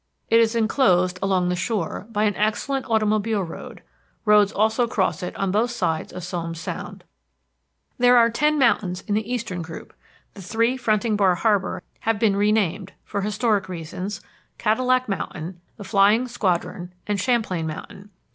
[0.31, 3.83] It is enclosed, along the shore, by an excellent automobile road;
[4.25, 7.03] roads also cross it on both sides of Somes Sound.
[7.99, 9.93] There are ten mountains in the eastern group;
[10.33, 14.21] the three fronting Bar Harbor have been renamed, for historic reasons,
[14.57, 18.09] Cadillac Mountain, the Flying Squadron, and Champlain Mountain.